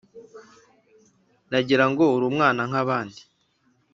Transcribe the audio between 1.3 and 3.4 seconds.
Nagira ngo uri umwana nk’abandi,